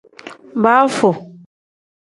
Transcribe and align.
Baafu. 0.63 1.09